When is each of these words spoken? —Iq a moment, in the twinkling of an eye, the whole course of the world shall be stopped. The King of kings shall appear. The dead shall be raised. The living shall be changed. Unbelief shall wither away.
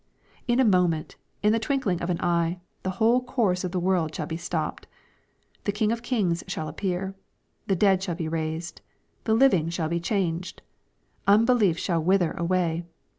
—Iq 0.49 0.59
a 0.59 0.65
moment, 0.65 1.15
in 1.43 1.53
the 1.53 1.59
twinkling 1.59 2.01
of 2.01 2.09
an 2.09 2.19
eye, 2.21 2.59
the 2.81 2.89
whole 2.97 3.21
course 3.23 3.63
of 3.63 3.71
the 3.71 3.79
world 3.79 4.15
shall 4.15 4.25
be 4.25 4.35
stopped. 4.35 4.87
The 5.65 5.71
King 5.71 5.91
of 5.91 6.01
kings 6.01 6.43
shall 6.47 6.67
appear. 6.67 7.13
The 7.67 7.75
dead 7.75 8.01
shall 8.01 8.15
be 8.15 8.27
raised. 8.27 8.81
The 9.25 9.35
living 9.35 9.69
shall 9.69 9.89
be 9.89 9.99
changed. 9.99 10.63
Unbelief 11.27 11.77
shall 11.77 12.01
wither 12.03 12.31
away. 12.31 12.83